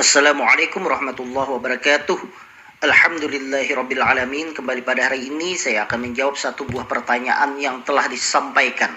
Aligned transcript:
Assalamualaikum 0.00 0.80
warahmatullahi 0.88 1.50
wabarakatuh. 1.60 2.18
Alhamdulillahirabbil 2.80 4.00
alamin. 4.00 4.56
Kembali 4.56 4.80
pada 4.80 5.06
hari 5.06 5.28
ini 5.28 5.52
saya 5.54 5.84
akan 5.84 6.08
menjawab 6.08 6.40
satu 6.40 6.64
buah 6.64 6.88
pertanyaan 6.88 7.60
yang 7.60 7.84
telah 7.84 8.08
disampaikan. 8.08 8.88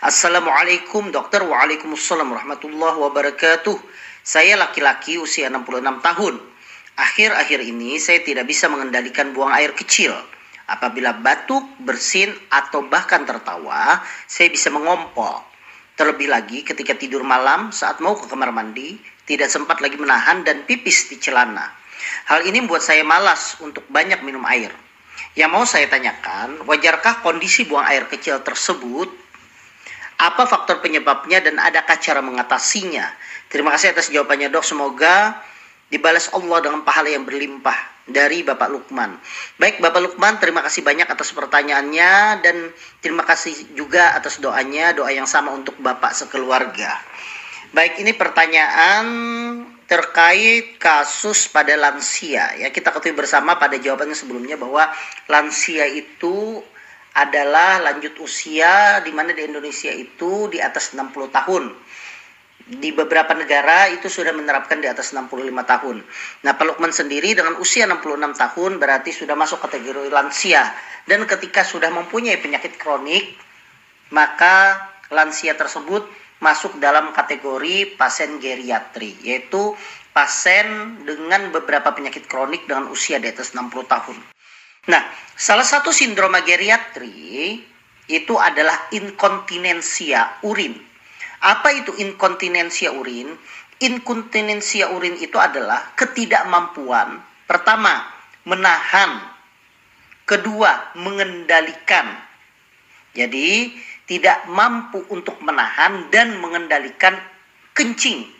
Assalamualaikum 0.00 1.10
dokter. 1.10 1.42
Waalaikumsalam 1.42 2.30
warahmatullahi 2.30 2.94
wabarakatuh. 2.94 3.74
Saya 4.22 4.54
laki-laki 4.54 5.18
usia 5.18 5.50
66 5.50 5.98
tahun. 5.98 6.34
Akhir-akhir 6.94 7.60
ini 7.66 7.98
saya 7.98 8.22
tidak 8.22 8.46
bisa 8.46 8.70
mengendalikan 8.70 9.34
buang 9.34 9.50
air 9.50 9.74
kecil. 9.74 10.14
Apabila 10.70 11.12
batuk, 11.18 11.66
bersin, 11.82 12.30
atau 12.48 12.86
bahkan 12.86 13.26
tertawa, 13.26 14.00
saya 14.30 14.46
bisa 14.48 14.70
mengompol. 14.70 15.51
Terlebih 16.02 16.34
lagi 16.34 16.66
ketika 16.66 16.98
tidur 16.98 17.22
malam 17.22 17.70
saat 17.70 18.02
mau 18.02 18.18
ke 18.18 18.26
kamar 18.26 18.50
mandi, 18.50 18.98
tidak 19.22 19.46
sempat 19.46 19.78
lagi 19.78 19.94
menahan 19.94 20.42
dan 20.42 20.66
pipis 20.66 21.06
di 21.06 21.14
celana. 21.22 21.70
Hal 22.26 22.42
ini 22.42 22.58
membuat 22.58 22.82
saya 22.82 23.06
malas 23.06 23.54
untuk 23.62 23.86
banyak 23.86 24.18
minum 24.26 24.42
air. 24.50 24.74
Yang 25.38 25.50
mau 25.54 25.62
saya 25.62 25.86
tanyakan, 25.86 26.66
wajarkah 26.66 27.22
kondisi 27.22 27.70
buang 27.70 27.86
air 27.86 28.10
kecil 28.10 28.42
tersebut? 28.42 29.14
Apa 30.18 30.42
faktor 30.50 30.82
penyebabnya 30.82 31.38
dan 31.38 31.62
adakah 31.62 31.94
cara 31.94 32.18
mengatasinya? 32.18 33.06
Terima 33.46 33.70
kasih 33.70 33.94
atas 33.94 34.10
jawabannya 34.10 34.50
dok. 34.50 34.66
Semoga 34.66 35.38
dibalas 35.86 36.34
Allah 36.34 36.66
dengan 36.66 36.82
pahala 36.82 37.14
yang 37.14 37.22
berlimpah 37.22 37.91
dari 38.06 38.42
Bapak 38.42 38.68
Lukman. 38.70 39.14
Baik 39.58 39.78
Bapak 39.78 40.02
Lukman, 40.02 40.42
terima 40.42 40.62
kasih 40.66 40.82
banyak 40.82 41.06
atas 41.06 41.30
pertanyaannya 41.30 42.42
dan 42.42 42.56
terima 42.98 43.22
kasih 43.22 43.74
juga 43.78 44.14
atas 44.18 44.42
doanya, 44.42 44.90
doa 44.96 45.10
yang 45.14 45.28
sama 45.28 45.54
untuk 45.54 45.78
Bapak 45.78 46.10
sekeluarga. 46.14 46.98
Baik, 47.72 48.04
ini 48.04 48.12
pertanyaan 48.12 49.04
terkait 49.88 50.76
kasus 50.76 51.48
pada 51.48 51.72
lansia 51.76 52.52
ya. 52.56 52.68
Kita 52.68 52.92
ketahui 52.92 53.16
bersama 53.16 53.56
pada 53.56 53.76
jawabannya 53.76 54.16
sebelumnya 54.16 54.56
bahwa 54.56 54.88
lansia 55.28 55.88
itu 55.88 56.60
adalah 57.12 57.76
lanjut 57.84 58.16
usia 58.24 59.04
di 59.04 59.12
mana 59.12 59.36
di 59.36 59.44
Indonesia 59.44 59.92
itu 59.92 60.48
di 60.48 60.64
atas 60.64 60.96
60 60.96 61.12
tahun 61.28 61.64
di 62.68 62.94
beberapa 62.94 63.34
negara 63.34 63.90
itu 63.90 64.06
sudah 64.06 64.30
menerapkan 64.30 64.78
di 64.78 64.86
atas 64.86 65.10
65 65.10 65.50
tahun. 65.66 65.96
Nah, 66.46 66.52
Pak 66.54 66.64
Lukman 66.68 66.94
sendiri 66.94 67.34
dengan 67.34 67.58
usia 67.58 67.88
66 67.88 68.38
tahun 68.38 68.72
berarti 68.78 69.10
sudah 69.10 69.34
masuk 69.34 69.58
kategori 69.64 70.10
lansia. 70.12 70.70
Dan 71.02 71.26
ketika 71.26 71.66
sudah 71.66 71.90
mempunyai 71.90 72.38
penyakit 72.38 72.78
kronik, 72.78 73.34
maka 74.14 74.78
lansia 75.10 75.58
tersebut 75.58 76.06
masuk 76.38 76.78
dalam 76.78 77.10
kategori 77.10 77.98
pasien 77.98 78.38
geriatri, 78.38 79.18
yaitu 79.22 79.74
pasien 80.14 80.98
dengan 81.02 81.50
beberapa 81.50 81.90
penyakit 81.94 82.28
kronik 82.30 82.66
dengan 82.68 82.86
usia 82.90 83.18
di 83.18 83.30
atas 83.30 83.54
60 83.54 83.72
tahun. 83.86 84.18
Nah, 84.90 85.02
salah 85.38 85.66
satu 85.66 85.94
sindroma 85.94 86.42
geriatri 86.42 87.62
itu 88.10 88.34
adalah 88.34 88.90
inkontinensia 88.90 90.42
urin 90.42 90.91
apa 91.42 91.74
itu 91.74 91.90
inkontinensia 91.98 92.94
urin? 92.94 93.34
Inkontinensia 93.82 94.94
urin 94.94 95.18
itu 95.18 95.34
adalah 95.42 95.90
ketidakmampuan 95.98 97.18
pertama 97.50 98.06
menahan, 98.46 99.26
kedua 100.22 100.94
mengendalikan. 100.94 102.06
Jadi 103.12 103.74
tidak 104.06 104.46
mampu 104.46 105.02
untuk 105.10 105.42
menahan 105.42 106.06
dan 106.14 106.38
mengendalikan 106.38 107.18
kencing 107.74 108.30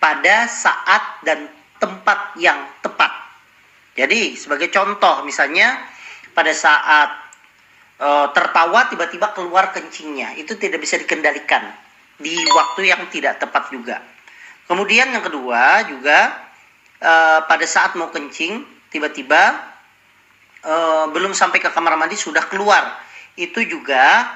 pada 0.00 0.48
saat 0.48 1.20
dan 1.28 1.52
tempat 1.76 2.32
yang 2.40 2.56
tepat. 2.80 3.12
Jadi 4.00 4.32
sebagai 4.32 4.72
contoh 4.72 5.24
misalnya 5.28 5.76
pada 6.32 6.52
saat 6.56 7.16
e, 8.00 8.08
tertawa 8.32 8.88
tiba-tiba 8.88 9.32
keluar 9.32 9.72
kencingnya 9.72 10.36
itu 10.36 10.56
tidak 10.56 10.84
bisa 10.84 11.00
dikendalikan 11.00 11.85
di 12.16 12.36
waktu 12.52 12.90
yang 12.92 13.02
tidak 13.12 13.40
tepat 13.40 13.68
juga. 13.68 14.00
Kemudian 14.66 15.12
yang 15.14 15.22
kedua 15.22 15.86
juga 15.86 16.32
uh, 17.00 17.40
pada 17.46 17.66
saat 17.68 17.94
mau 17.94 18.10
kencing 18.10 18.64
tiba-tiba 18.90 19.54
uh, 20.66 21.06
belum 21.12 21.36
sampai 21.36 21.62
ke 21.62 21.70
kamar 21.70 21.94
mandi 21.94 22.18
sudah 22.18 22.44
keluar. 22.50 22.98
Itu 23.36 23.62
juga 23.62 24.26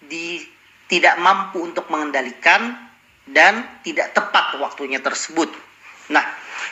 di 0.00 0.42
tidak 0.86 1.18
mampu 1.20 1.66
untuk 1.66 1.90
mengendalikan 1.92 2.72
dan 3.26 3.82
tidak 3.82 4.14
tepat 4.14 4.56
waktunya 4.62 5.02
tersebut. 5.02 5.50
Nah, 6.14 6.22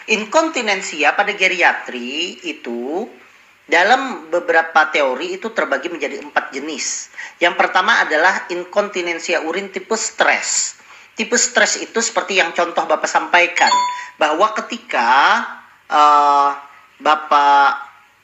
inkontinensia 0.07 1.13
pada 1.19 1.35
geriatri 1.35 2.39
itu 2.47 3.11
dalam 3.65 4.29
beberapa 4.29 4.93
teori 4.93 5.41
itu 5.41 5.49
terbagi 5.53 5.89
menjadi 5.89 6.21
empat 6.21 6.53
jenis. 6.53 7.09
Yang 7.41 7.55
pertama 7.57 8.05
adalah 8.05 8.45
inkontinensia 8.53 9.41
urin 9.41 9.73
tipe 9.73 9.97
stres. 9.97 10.77
Tipe 11.17 11.39
stres 11.39 11.81
itu 11.81 12.03
seperti 12.03 12.43
yang 12.43 12.53
contoh 12.53 12.85
Bapak 12.85 13.07
sampaikan, 13.07 13.71
bahwa 14.19 14.51
ketika 14.59 15.09
uh, 15.89 16.51
Bapak 17.01 17.71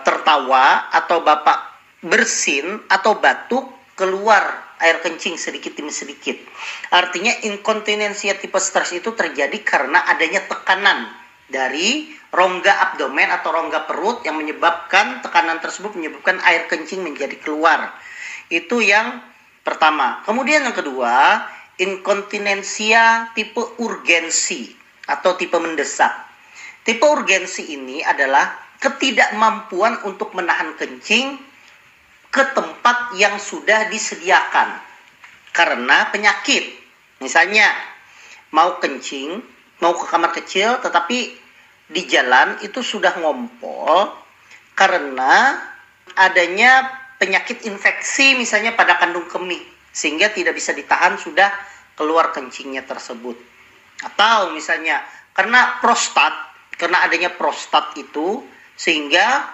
tertawa 0.02 0.90
atau 0.92 1.22
Bapak 1.22 1.58
bersin 2.02 2.80
atau 2.88 3.16
batuk 3.20 3.68
keluar 3.94 4.72
air 4.80 5.04
kencing 5.04 5.36
sedikit 5.36 5.76
demi 5.76 5.92
sedikit. 5.92 6.40
Artinya 6.88 7.36
inkontinensia 7.44 8.40
tipe 8.40 8.56
stres 8.56 8.96
itu 8.96 9.12
terjadi 9.12 9.60
karena 9.60 10.00
adanya 10.08 10.40
tekanan 10.48 11.19
dari 11.50 12.10
rongga 12.30 12.90
abdomen 12.90 13.28
atau 13.28 13.50
rongga 13.50 13.90
perut 13.90 14.22
yang 14.22 14.38
menyebabkan 14.38 15.20
tekanan 15.20 15.58
tersebut 15.58 15.98
menyebabkan 15.98 16.38
air 16.46 16.70
kencing 16.70 17.02
menjadi 17.02 17.34
keluar. 17.42 17.94
Itu 18.50 18.78
yang 18.82 19.22
pertama. 19.66 20.22
Kemudian 20.26 20.62
yang 20.66 20.74
kedua, 20.74 21.46
inkontinensia 21.78 23.34
tipe 23.34 23.62
urgensi 23.82 24.70
atau 25.10 25.34
tipe 25.34 25.58
mendesak. 25.58 26.10
Tipe 26.86 27.04
urgensi 27.04 27.76
ini 27.76 28.00
adalah 28.00 28.56
ketidakmampuan 28.80 30.08
untuk 30.08 30.32
menahan 30.32 30.72
kencing 30.78 31.36
ke 32.30 32.42
tempat 32.56 33.12
yang 33.18 33.36
sudah 33.36 33.90
disediakan 33.90 34.80
karena 35.52 36.08
penyakit. 36.14 36.78
Misalnya 37.20 37.68
mau 38.54 38.80
kencing, 38.80 39.44
mau 39.80 39.96
ke 39.96 40.04
kamar 40.08 40.30
kecil 40.36 40.80
tetapi 40.80 41.36
di 41.90 42.02
jalan 42.06 42.60
itu 42.62 42.80
sudah 42.84 43.18
ngompol 43.18 44.14
karena 44.78 45.58
adanya 46.14 46.88
penyakit 47.20 47.68
infeksi 47.68 48.38
misalnya 48.38 48.72
pada 48.72 48.96
kandung 48.96 49.28
kemih 49.28 49.60
sehingga 49.90 50.30
tidak 50.30 50.56
bisa 50.56 50.70
ditahan 50.72 51.18
sudah 51.18 51.50
keluar 51.98 52.32
kencingnya 52.32 52.86
tersebut. 52.86 53.36
Atau 54.00 54.56
misalnya 54.56 55.04
karena 55.36 55.76
prostat 55.84 56.32
karena 56.80 57.04
adanya 57.04 57.28
prostat 57.36 57.92
itu 58.00 58.40
sehingga 58.72 59.44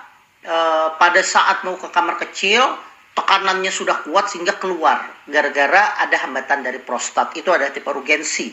e, 0.46 0.56
pada 0.94 1.18
saat 1.26 1.66
mau 1.66 1.74
ke 1.74 1.90
kamar 1.90 2.22
kecil 2.22 2.62
tekanannya 3.16 3.72
sudah 3.72 4.04
kuat 4.04 4.28
sehingga 4.28 4.60
keluar 4.60 5.00
gara-gara 5.24 5.96
ada 6.04 6.20
hambatan 6.20 6.60
dari 6.60 6.78
prostat. 6.84 7.32
Itu 7.32 7.50
ada 7.50 7.72
tipe 7.72 7.88
urgensi 7.88 8.52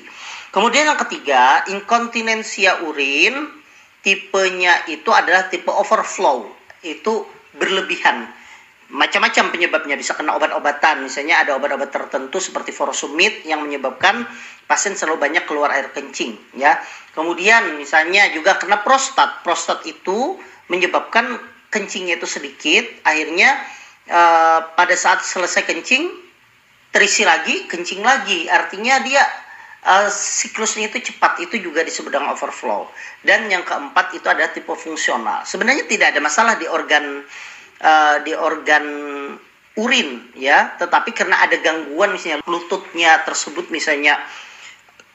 kemudian 0.53 0.85
yang 0.85 1.01
ketiga 1.01 1.65
inkontinensia 1.67 2.85
urin 2.85 3.49
tipenya 4.05 4.85
itu 4.85 5.09
adalah 5.09 5.49
tipe 5.49 5.71
overflow. 5.73 6.45
Itu 6.85 7.25
berlebihan. 7.57 8.29
Macam-macam 8.93 9.49
penyebabnya. 9.49 9.95
Bisa 9.97 10.13
kena 10.13 10.37
obat-obatan. 10.37 11.01
Misalnya 11.01 11.41
ada 11.41 11.57
obat-obat 11.57 11.89
tertentu 11.89 12.37
seperti 12.37 12.69
furosemid 12.75 13.47
yang 13.47 13.65
menyebabkan 13.65 14.27
pasien 14.69 14.93
selalu 14.93 15.17
banyak 15.17 15.43
keluar 15.49 15.73
air 15.73 15.89
kencing 15.95 16.37
ya. 16.53 16.77
Kemudian 17.17 17.79
misalnya 17.79 18.29
juga 18.35 18.59
kena 18.61 18.85
prostat. 18.85 19.41
Prostat 19.41 19.81
itu 19.89 20.37
menyebabkan 20.69 21.39
kencingnya 21.73 22.21
itu 22.21 22.27
sedikit. 22.29 22.85
Akhirnya 23.07 23.57
uh, 24.09 24.59
pada 24.73 24.95
saat 24.97 25.23
selesai 25.23 25.63
kencing 25.67 26.09
terisi 26.93 27.25
lagi 27.25 27.65
kencing 27.69 28.01
lagi. 28.03 28.47
Artinya 28.49 29.01
dia 29.01 29.23
uh, 29.87 30.09
siklusnya 30.09 30.89
itu 30.91 31.13
cepat. 31.13 31.41
Itu 31.43 31.59
juga 31.59 31.81
disebut 31.81 32.11
dengan 32.11 32.33
overflow. 32.33 32.87
Dan 33.23 33.47
yang 33.49 33.63
keempat 33.63 34.15
itu 34.15 34.25
adalah 34.27 34.51
tipe 34.51 34.71
fungsional. 34.71 35.43
Sebenarnya 35.47 35.87
tidak 35.87 36.15
ada 36.15 36.21
masalah 36.21 36.53
di 36.55 36.67
organ 36.69 37.25
uh, 37.81 38.17
di 38.21 38.33
organ 38.35 38.85
urin 39.77 40.33
ya. 40.37 40.77
Tetapi 40.77 41.09
karena 41.15 41.41
ada 41.41 41.57
gangguan 41.59 42.13
misalnya 42.13 42.45
lututnya 42.45 43.25
tersebut 43.25 43.73
misalnya 43.73 44.21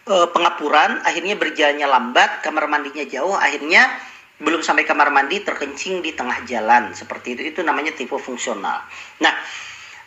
uh, 0.09 0.27
pengapuran 0.33 1.05
akhirnya 1.05 1.37
berjalannya 1.37 1.87
lambat 1.87 2.43
kamar 2.43 2.67
mandinya 2.67 3.05
jauh 3.05 3.37
akhirnya 3.37 3.87
belum 4.39 4.63
sampai 4.63 4.87
kamar 4.87 5.11
mandi 5.11 5.43
terkencing 5.43 5.99
di 6.03 6.15
tengah 6.15 6.47
jalan 6.47 6.95
seperti 6.95 7.35
itu 7.35 7.43
itu 7.55 7.61
namanya 7.67 7.91
tipe 7.95 8.15
fungsional 8.15 8.83
nah 9.19 9.35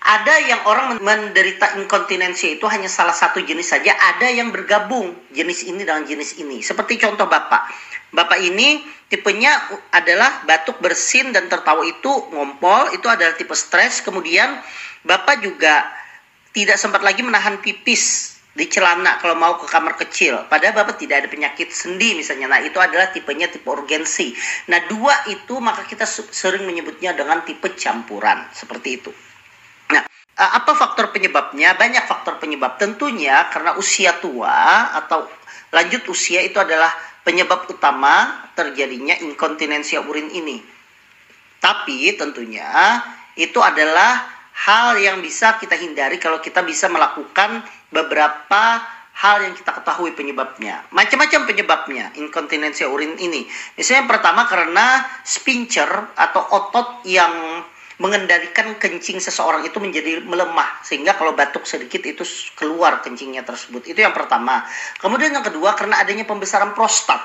ada 0.02 0.34
yang 0.50 0.66
orang 0.66 0.98
menderita 0.98 1.78
inkontinensi 1.78 2.58
itu 2.58 2.66
hanya 2.66 2.90
salah 2.90 3.14
satu 3.14 3.38
jenis 3.38 3.70
saja, 3.70 3.94
ada 3.94 4.34
yang 4.34 4.50
bergabung 4.50 5.14
jenis 5.30 5.62
ini 5.70 5.86
dengan 5.86 6.02
jenis 6.10 6.42
ini. 6.42 6.66
Seperti 6.66 6.98
contoh 6.98 7.30
Bapak. 7.30 7.70
Bapak 8.10 8.42
ini 8.42 8.82
tipenya 9.14 9.54
adalah 9.94 10.42
batuk 10.50 10.82
bersin 10.82 11.30
dan 11.38 11.46
tertawa 11.54 11.86
itu 11.86 12.10
ngompol, 12.34 12.98
itu 12.98 13.06
adalah 13.06 13.38
tipe 13.38 13.54
stres. 13.54 14.02
Kemudian 14.02 14.58
Bapak 15.06 15.46
juga 15.46 15.86
tidak 16.50 16.82
sempat 16.82 17.06
lagi 17.06 17.22
menahan 17.22 17.62
pipis 17.62 18.31
di 18.52 18.68
celana 18.68 19.16
kalau 19.24 19.40
mau 19.40 19.56
ke 19.56 19.68
kamar 19.68 19.96
kecil. 19.96 20.44
Padahal 20.52 20.76
Bapak 20.76 21.00
tidak 21.00 21.24
ada 21.24 21.30
penyakit 21.32 21.72
sendi 21.72 22.20
misalnya. 22.20 22.52
Nah, 22.52 22.60
itu 22.60 22.78
adalah 22.84 23.08
tipenya 23.10 23.48
tipe 23.48 23.68
urgensi. 23.68 24.36
Nah, 24.68 24.84
dua 24.92 25.16
itu 25.32 25.56
maka 25.64 25.88
kita 25.88 26.04
sering 26.08 26.68
menyebutnya 26.68 27.16
dengan 27.16 27.48
tipe 27.48 27.72
campuran. 27.80 28.44
Seperti 28.52 28.90
itu. 29.00 29.12
Eh, 30.42 30.52
apa 30.58 30.74
faktor 30.74 31.14
penyebabnya? 31.14 31.78
Banyak 31.78 32.10
faktor 32.10 32.40
penyebab. 32.42 32.76
Tentunya 32.76 33.48
karena 33.54 33.78
usia 33.80 34.18
tua 34.20 34.90
atau 34.98 35.30
lanjut 35.72 36.08
usia 36.12 36.44
itu 36.44 36.60
adalah 36.60 36.92
penyebab 37.22 37.70
utama 37.70 38.48
terjadinya 38.58 39.16
inkontinensia 39.22 40.02
urin 40.04 40.34
ini. 40.34 40.60
Tapi 41.62 42.18
tentunya 42.18 43.00
itu 43.38 43.62
adalah 43.62 44.26
hal 44.66 44.98
yang 44.98 45.22
bisa 45.22 45.62
kita 45.62 45.78
hindari 45.78 46.18
kalau 46.18 46.42
kita 46.42 46.66
bisa 46.66 46.90
melakukan 46.90 47.62
beberapa 47.92 48.82
hal 49.22 49.46
yang 49.46 49.54
kita 49.54 49.72
ketahui 49.78 50.16
penyebabnya. 50.18 50.82
Macam-macam 50.90 51.46
penyebabnya 51.46 52.06
inkontinensia 52.18 52.90
urin 52.90 53.20
ini. 53.22 53.46
Misalnya 53.78 54.08
yang 54.08 54.10
pertama 54.10 54.42
karena 54.50 55.06
spincher 55.22 55.92
atau 56.18 56.42
otot 56.42 57.06
yang 57.06 57.62
mengendalikan 58.02 58.82
kencing 58.82 59.22
seseorang 59.22 59.62
itu 59.62 59.78
menjadi 59.78 60.26
melemah 60.26 60.82
sehingga 60.82 61.14
kalau 61.14 61.38
batuk 61.38 61.70
sedikit 61.70 62.02
itu 62.02 62.26
keluar 62.58 62.98
kencingnya 63.06 63.46
tersebut. 63.46 63.86
Itu 63.86 64.02
yang 64.02 64.16
pertama. 64.18 64.66
Kemudian 64.98 65.38
yang 65.38 65.46
kedua 65.46 65.78
karena 65.78 66.02
adanya 66.02 66.26
pembesaran 66.26 66.74
prostat. 66.74 67.22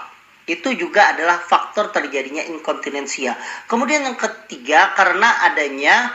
Itu 0.47 0.71
juga 0.77 1.17
adalah 1.17 1.43
faktor 1.43 1.91
terjadinya 1.91 2.45
inkontinensia. 2.45 3.35
Kemudian 3.67 4.05
yang 4.05 4.15
ketiga 4.21 4.95
karena 4.95 5.49
adanya 5.49 6.13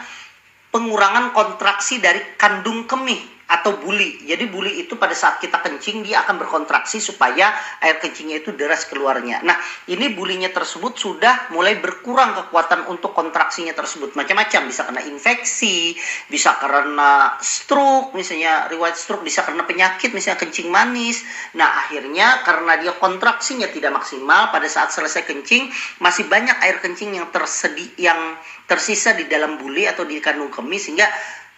pengurangan 0.71 1.35
kontraksi 1.35 1.99
dari 1.99 2.21
kandung 2.39 2.87
kemih 2.87 3.19
atau 3.51 3.75
buli. 3.75 4.23
Jadi 4.23 4.47
buli 4.47 4.79
itu 4.79 4.95
pada 4.95 5.11
saat 5.11 5.43
kita 5.43 5.59
kencing 5.59 6.07
dia 6.07 6.23
akan 6.23 6.39
berkontraksi 6.39 7.03
supaya 7.03 7.51
air 7.83 7.99
kencingnya 7.99 8.39
itu 8.39 8.55
deras 8.55 8.87
keluarnya. 8.87 9.43
Nah, 9.43 9.59
ini 9.91 10.15
bulinya 10.15 10.47
tersebut 10.55 10.95
sudah 10.95 11.51
mulai 11.51 11.75
berkurang 11.75 12.31
kekuatan 12.31 12.87
untuk 12.87 13.11
kontraksinya 13.11 13.75
tersebut. 13.75 14.15
Macam-macam 14.15 14.71
bisa 14.71 14.87
karena 14.87 15.03
infeksi, 15.03 15.99
bisa 16.31 16.55
karena 16.63 17.35
stroke, 17.43 18.15
misalnya 18.15 18.71
riwayat 18.71 18.95
stroke, 18.95 19.27
bisa 19.27 19.43
karena 19.43 19.67
penyakit 19.67 20.15
misalnya 20.15 20.39
kencing 20.39 20.71
manis. 20.71 21.19
Nah, 21.59 21.67
akhirnya 21.85 22.47
karena 22.47 22.79
dia 22.79 22.95
kontraksinya 22.95 23.67
tidak 23.67 23.91
maksimal 23.91 24.47
pada 24.55 24.71
saat 24.71 24.95
selesai 24.95 25.27
kencing 25.27 25.67
masih 25.99 26.31
banyak 26.31 26.55
air 26.63 26.79
kencing 26.79 27.19
yang 27.19 27.27
tersedia 27.35 27.91
yang 27.99 28.39
tersisa 28.71 29.11
di 29.11 29.27
dalam 29.27 29.59
buli 29.59 29.83
atau 29.83 30.07
di 30.07 30.23
kandung 30.23 30.47
kemih 30.47 30.79
sehingga 30.79 31.11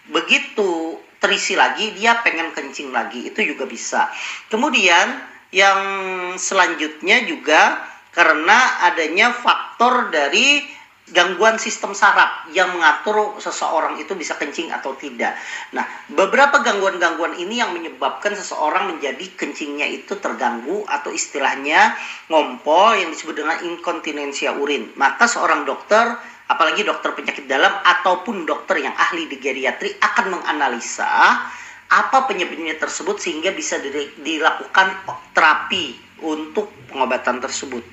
begitu 0.10 0.93
terisi 1.24 1.56
lagi 1.56 1.96
dia 1.96 2.20
pengen 2.20 2.52
kencing 2.52 2.92
lagi 2.92 3.32
itu 3.32 3.40
juga 3.56 3.64
bisa 3.64 4.12
kemudian 4.52 5.32
yang 5.56 5.80
selanjutnya 6.36 7.24
juga 7.24 7.80
karena 8.12 8.90
adanya 8.92 9.32
faktor 9.32 10.12
dari 10.12 10.66
gangguan 11.14 11.60
sistem 11.60 11.92
saraf 11.92 12.48
yang 12.56 12.72
mengatur 12.72 13.36
seseorang 13.38 14.00
itu 14.00 14.16
bisa 14.16 14.40
kencing 14.40 14.72
atau 14.72 14.96
tidak. 14.96 15.36
Nah, 15.76 15.84
beberapa 16.08 16.64
gangguan-gangguan 16.64 17.36
ini 17.36 17.60
yang 17.60 17.76
menyebabkan 17.76 18.34
seseorang 18.34 18.96
menjadi 18.96 19.22
kencingnya 19.36 19.84
itu 19.92 20.16
terganggu 20.16 20.88
atau 20.88 21.12
istilahnya 21.12 21.94
ngompol 22.32 22.96
yang 22.96 23.12
disebut 23.12 23.36
dengan 23.36 23.60
inkontinensia 23.62 24.56
urin. 24.56 24.96
Maka 24.96 25.28
seorang 25.28 25.68
dokter 25.68 26.18
apalagi 26.52 26.84
dokter 26.84 27.16
penyakit 27.16 27.48
dalam 27.48 27.72
ataupun 27.72 28.44
dokter 28.44 28.84
yang 28.84 28.94
ahli 28.96 29.32
di 29.32 29.40
geriatri 29.40 29.96
akan 30.00 30.40
menganalisa 30.40 31.08
apa 31.94 32.18
penyebabnya 32.26 32.76
tersebut 32.82 33.22
sehingga 33.22 33.54
bisa 33.54 33.78
dilakukan 34.18 34.98
terapi 35.38 35.94
untuk 36.26 36.74
pengobatan 36.90 37.38
tersebut. 37.38 37.86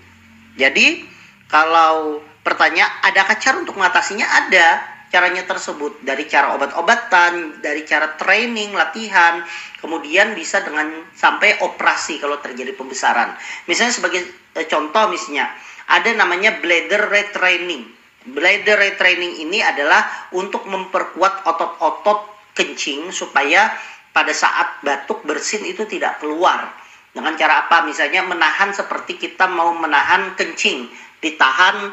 Jadi 0.57 1.05
kalau 1.51 2.25
pertanyaan 2.41 2.91
adakah 3.05 3.37
cara 3.37 3.57
untuk 3.61 3.77
mengatasinya 3.77 4.25
ada 4.25 4.81
caranya 5.11 5.43
tersebut 5.43 6.01
dari 6.07 6.25
cara 6.31 6.55
obat-obatan, 6.55 7.59
dari 7.59 7.83
cara 7.83 8.15
training, 8.15 8.71
latihan, 8.73 9.43
kemudian 9.83 10.39
bisa 10.39 10.63
dengan 10.63 10.87
sampai 11.13 11.59
operasi 11.61 12.23
kalau 12.23 12.39
terjadi 12.39 12.73
pembesaran. 12.79 13.35
Misalnya 13.67 13.91
sebagai 13.93 14.23
eh, 14.55 14.67
contoh 14.71 15.11
misalnya 15.11 15.51
ada 15.91 16.15
namanya 16.15 16.63
bladder 16.63 17.11
retraining 17.11 18.00
Bladder 18.21 18.77
retraining 18.77 19.41
ini 19.41 19.65
adalah 19.65 20.29
untuk 20.37 20.69
memperkuat 20.69 21.49
otot-otot 21.49 22.53
kencing 22.53 23.09
supaya 23.09 23.73
pada 24.13 24.35
saat 24.35 24.83
batuk 24.85 25.25
bersin 25.25 25.65
itu 25.65 25.89
tidak 25.89 26.21
keluar. 26.21 26.69
Dengan 27.11 27.35
cara 27.35 27.67
apa? 27.67 27.83
Misalnya 27.83 28.23
menahan 28.23 28.71
seperti 28.71 29.19
kita 29.19 29.49
mau 29.51 29.73
menahan 29.75 30.37
kencing, 30.37 30.87
ditahan 31.19 31.91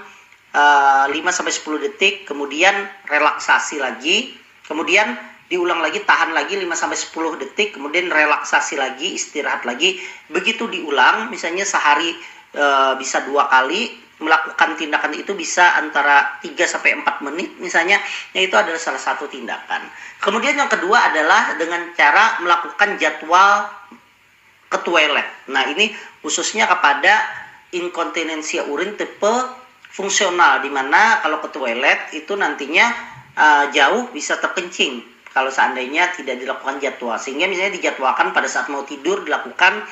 uh, 0.53 1.05
5 1.09 1.15
sampai 1.33 1.53
10 1.53 1.85
detik, 1.89 2.15
kemudian 2.29 2.75
relaksasi 3.09 3.81
lagi, 3.81 4.35
kemudian 4.67 5.17
diulang 5.47 5.79
lagi, 5.79 6.03
tahan 6.03 6.35
lagi 6.35 6.59
5 6.59 6.67
sampai 6.75 6.97
10 6.99 7.41
detik, 7.41 7.79
kemudian 7.79 8.11
relaksasi 8.11 8.77
lagi, 8.77 9.15
istirahat 9.15 9.63
lagi. 9.63 9.97
Begitu 10.29 10.69
diulang, 10.69 11.31
misalnya 11.31 11.65
sehari 11.65 12.13
uh, 12.53 12.93
bisa 12.99 13.25
dua 13.25 13.49
kali, 13.49 14.06
melakukan 14.17 14.73
tindakan 14.77 15.13
itu 15.13 15.37
bisa 15.37 15.77
antara 15.77 16.41
3 16.41 16.57
sampai 16.65 16.97
4 16.97 17.25
menit 17.29 17.53
misalnya, 17.61 18.01
ya 18.33 18.41
itu 18.41 18.55
adalah 18.57 18.81
salah 18.81 19.01
satu 19.01 19.29
tindakan. 19.29 19.85
Kemudian 20.17 20.57
yang 20.57 20.69
kedua 20.69 21.13
adalah 21.13 21.53
dengan 21.55 21.93
cara 21.93 22.41
melakukan 22.41 22.97
jadwal 22.97 23.69
ke 24.67 24.77
toilet. 24.81 25.27
Nah, 25.53 25.63
ini 25.69 25.93
khususnya 26.25 26.65
kepada 26.65 27.13
inkontinensia 27.71 28.65
urin 28.67 28.97
tipe 28.97 29.33
fungsional 29.91 30.61
di 30.61 30.69
mana 30.69 31.21
kalau 31.23 31.41
ke 31.41 31.49
toilet 31.53 32.11
itu 32.13 32.33
nantinya 32.35 32.85
uh, 33.37 33.65
jauh 33.71 34.11
bisa 34.11 34.37
terkencing 34.37 35.03
kalau 35.31 35.53
seandainya 35.53 36.09
tidak 36.17 36.41
dilakukan 36.41 36.81
jadwal 36.81 37.17
sehingga 37.21 37.45
misalnya 37.45 37.77
dijadwalkan 37.77 38.33
pada 38.33 38.49
saat 38.49 38.73
mau 38.73 38.81
tidur 38.85 39.21
dilakukan 39.21 39.85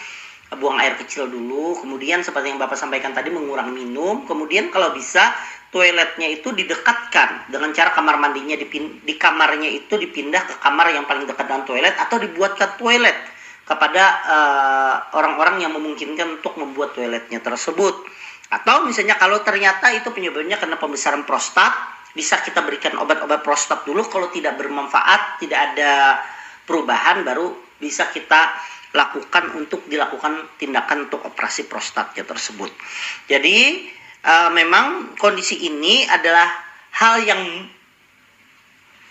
buang 0.54 0.78
air 0.78 0.94
kecil 1.02 1.26
dulu, 1.26 1.82
kemudian 1.82 2.22
seperti 2.22 2.54
yang 2.54 2.62
Bapak 2.62 2.78
sampaikan 2.78 3.18
tadi 3.18 3.34
mengurangi 3.34 3.74
minum, 3.74 4.30
kemudian 4.30 4.70
kalau 4.70 4.94
bisa 4.94 5.34
toiletnya 5.74 6.30
itu 6.30 6.54
didekatkan 6.54 7.50
dengan 7.50 7.74
cara 7.74 7.90
kamar 7.92 8.22
mandinya 8.22 8.54
dipin, 8.54 9.02
di 9.02 9.18
kamarnya 9.18 9.68
itu 9.68 9.98
dipindah 9.98 10.46
ke 10.46 10.56
kamar 10.62 10.94
yang 10.94 11.10
paling 11.10 11.26
dekat 11.26 11.50
dengan 11.50 11.66
toilet 11.66 11.96
atau 11.98 12.22
dibuatkan 12.22 12.78
toilet 12.78 13.18
kepada 13.66 14.04
uh, 14.30 14.96
orang-orang 15.18 15.66
yang 15.66 15.74
memungkinkan 15.74 16.40
untuk 16.40 16.56
membuat 16.62 16.94
toiletnya 16.94 17.42
tersebut. 17.42 18.06
Atau 18.54 18.86
misalnya 18.86 19.18
kalau 19.18 19.42
ternyata 19.42 19.90
itu 19.90 20.14
penyebabnya 20.14 20.62
karena 20.62 20.78
pembesaran 20.78 21.26
prostat, 21.26 21.74
bisa 22.14 22.40
kita 22.40 22.62
berikan 22.64 22.96
obat-obat 23.02 23.42
prostat 23.42 23.84
dulu 23.84 24.06
kalau 24.08 24.30
tidak 24.30 24.56
bermanfaat, 24.56 25.42
tidak 25.42 25.74
ada 25.74 26.22
perubahan 26.64 27.26
baru 27.28 27.52
bisa 27.76 28.08
kita 28.14 28.56
lakukan 28.96 29.52
untuk 29.60 29.84
dilakukan 29.92 30.56
tindakan 30.56 31.12
untuk 31.12 31.22
operasi 31.28 31.68
prostatnya 31.68 32.24
tersebut. 32.24 32.72
Jadi 33.28 33.92
uh, 34.24 34.50
memang 34.56 35.20
kondisi 35.20 35.68
ini 35.68 36.08
adalah 36.08 36.48
hal 36.96 37.20
yang 37.28 37.44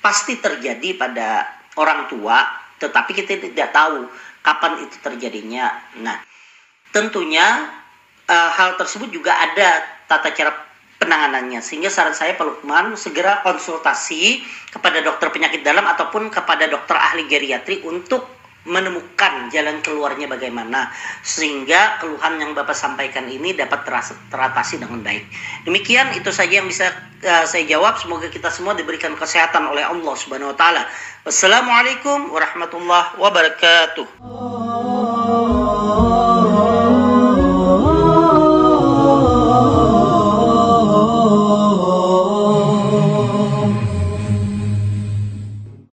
pasti 0.00 0.41
terjadi 0.41 0.97
pada 0.97 1.45
orang 1.76 2.09
tua, 2.09 2.41
tetapi 2.81 3.12
kita 3.12 3.37
tidak 3.41 3.76
tahu 3.76 4.09
kapan 4.41 4.88
itu 4.88 4.97
terjadinya. 5.05 5.73
Nah, 6.00 6.17
tentunya 6.93 7.69
uh, 8.29 8.50
hal 8.57 8.81
tersebut 8.81 9.12
juga 9.12 9.37
ada 9.37 9.85
tata 10.09 10.33
cara 10.33 10.53
penanganannya. 11.00 11.61
Sehingga 11.61 11.93
saran 11.93 12.17
saya 12.17 12.37
Pak 12.37 12.45
Lukman 12.45 12.97
segera 12.97 13.45
konsultasi 13.45 14.41
kepada 14.73 15.05
dokter 15.05 15.29
penyakit 15.29 15.61
dalam 15.61 15.85
ataupun 15.85 16.33
kepada 16.33 16.69
dokter 16.69 16.97
ahli 16.97 17.29
geriatri 17.29 17.85
untuk 17.85 18.43
menemukan 18.64 19.52
jalan 19.52 19.85
keluarnya 19.85 20.25
bagaimana 20.25 20.88
sehingga 21.21 22.00
keluhan 22.00 22.40
yang 22.40 22.50
Bapak 22.56 22.73
sampaikan 22.73 23.28
ini 23.28 23.52
dapat 23.52 23.85
teratasi 24.33 24.80
dengan 24.80 25.04
baik. 25.04 25.25
Demikian 25.68 26.16
itu 26.16 26.33
saja 26.33 26.64
yang 26.64 26.68
bisa 26.68 26.88
uh, 27.25 27.44
saya 27.44 27.68
jawab. 27.68 28.00
Semoga 28.00 28.33
kita 28.33 28.49
semua 28.49 28.73
diberikan 28.73 29.12
kesehatan 29.16 29.68
oleh 29.68 29.85
Allah 29.85 30.14
Subhanahu 30.16 30.52
wa 30.52 30.59
taala. 30.59 30.83
Wassalamualaikum 31.28 32.33
warahmatullahi 32.33 33.21
wabarakatuh. 33.21 34.06